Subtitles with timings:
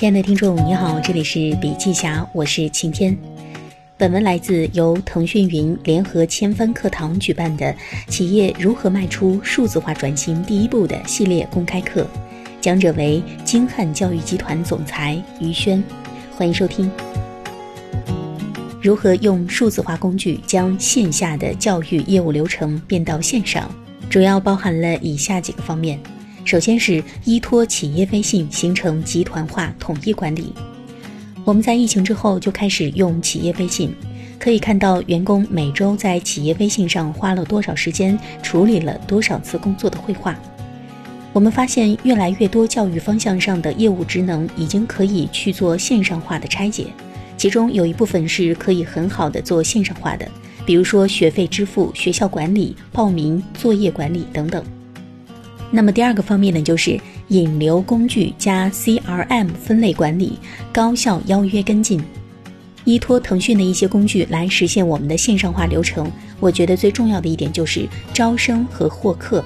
[0.00, 3.14] 亲爱的听众，你好，这里是笔记侠，我是晴天。
[3.98, 7.76] 本文来自由腾讯云联合千帆课堂举办的
[8.08, 12.06] “企业如何迈出数字化转型第一步”的系列公开课，
[12.62, 15.84] 讲者为金汉教育集团总裁于轩，
[16.34, 16.90] 欢迎收听。
[18.80, 23.70] 如何用数字化工具将线下的教育业务流程变到线上？
[24.08, 26.00] 主要包含了以下几个方面。
[26.44, 30.52] 首先是依托企业微信形成集团化统一管理。
[31.44, 33.94] 我们在疫情之后就开始用企业微信，
[34.38, 40.38] 可以看到员工每周在企业微信上花了多少时间，处理了多少次工作的绘画。
[41.32, 46.86] 我们发现越来越多教育方向上的业务职能已经可以去做线上化的拆解，
[47.36, 50.28] 其中有一部分是可以很好的做线上化的，
[50.66, 54.62] 比如说学费支付、学校管理、报名、作业管理等等。
[55.72, 56.98] 那么第二个方面呢，就是
[57.28, 60.36] 引流工具加 CRM 分类管理，
[60.72, 62.02] 高效邀约跟进，
[62.84, 66.10] 依托腾讯的一些工具来实现我们的线上化流程。
[66.40, 69.44] 我觉得最重要的一点就是招生和获客，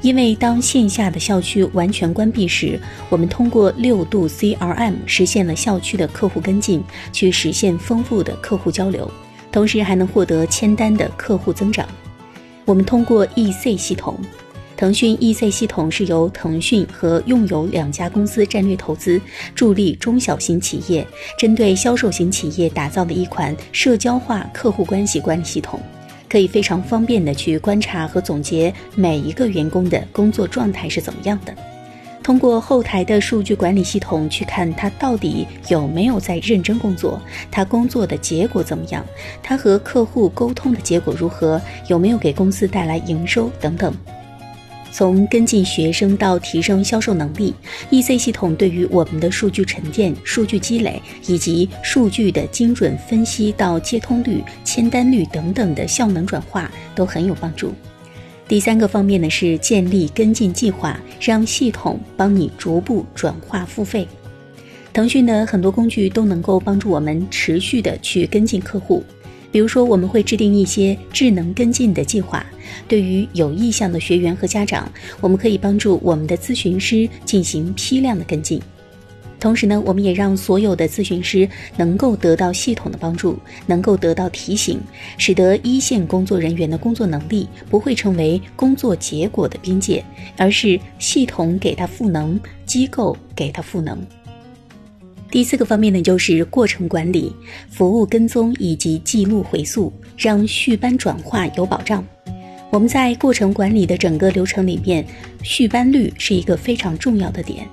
[0.00, 9.10] 因为当线下的校区完全关闭时，我们通过六度 CRM 实现了校区的客户跟进，去实现丰富的客户交流，
[9.52, 11.86] 同时还能获得签单的客户增长。
[12.64, 14.18] 我们通过 EC 系统。
[14.80, 19.20] 腾讯 EC 系统是由腾讯和用友两家公司战略投资，
[19.54, 21.06] 助力中小型企业
[21.36, 25.78] 针对销售型企业打造的一款社交化客户关系管理系统，
[26.30, 31.54] 可以非常方便的去观察和总结每一个员工的工作状态是怎么样的，
[32.22, 39.04] 通过后台的数据管理系统去看他到底有没有在认真工作，他工作的结果怎么样，
[39.42, 43.94] 他和客户沟通的结果如何，有没有给公司带来营收等等。
[44.92, 47.54] 从跟进学生到提升销售能力
[47.90, 57.72] ，EC 系统对于我们的数据沉淀、数据积累以及数据的精准分析到接通率、签单率等等的效能转化都很有帮助。
[58.48, 64.06] 第三个方面呢是建立跟进计划，让系统帮你逐步转化付费。
[64.92, 69.04] 腾讯的很多工具都能够帮助我们持续的去跟进客户。
[69.52, 72.44] 比如说，我们会制定一些智能跟进的计划。
[72.86, 74.90] 对于有意向的学员和家长，
[75.20, 78.60] 我们可以帮助我们的咨询师进行批量的跟进。
[79.40, 84.78] 同时呢，我们也让所有的咨询师能够得到系统的帮助，能够得到提醒，
[85.16, 90.04] 使得一线工作人员的工作能力不会成为工作结果的边界，
[90.36, 93.98] 而是系统给他赋能，机构给他赋能。
[95.30, 97.32] 第四个方面呢，就是过程管理、
[97.70, 102.04] 服务跟踪以及记录回溯，让续班转化有保障。
[102.68, 105.04] 我们在过程管理的整个流程里面，
[105.42, 107.64] 续班率是一个非常重要的点。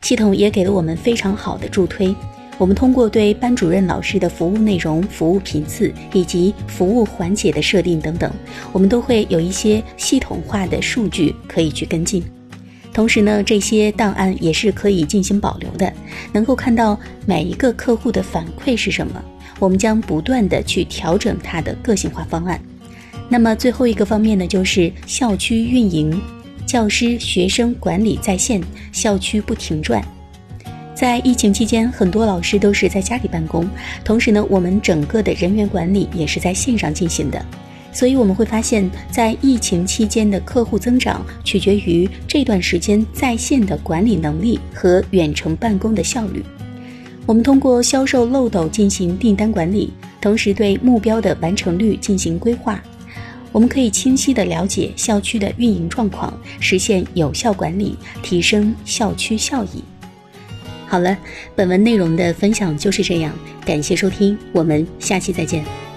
[0.00, 2.14] 系统也给了我们非常好的助推。
[2.58, 8.30] 我们通过对班主任老师的服务内容、服务频次以及服务环节的设定等等，
[8.72, 12.22] 我们都会有一些系统化的数据可以去跟进。
[12.92, 15.92] 同时呢，这些档案也是可以进行保留的，
[16.32, 19.22] 能够看到每一个客户的反馈是什么。
[19.58, 22.60] 我们将不断的去调整它的个性化方案。
[23.28, 26.20] 那么最后一个方面呢，就是校区运营，
[26.66, 28.60] 教师、学生管理在线，
[28.92, 30.04] 校区不停转。
[30.94, 33.66] 在疫情期间，很多老师都是在家里办公，
[34.04, 37.44] 同时呢，我们整个的人员管理也是在线上进行的。
[37.92, 46.42] 所以我们会发现，在疫情期间的客户增长取决于这段时间在线的管理能力和远程办公的效率。
[47.26, 52.82] 我们通过销售漏斗进行订单管理，同时对目标的完成率进行规划。
[53.52, 59.84] 我们可以清晰地了解校区的运营状况，实现有效管理，提升校区效益。
[60.88, 61.16] 好了，
[61.54, 63.32] 本文内容的分享就是这样，
[63.64, 65.91] 感谢收听，我们下期再见。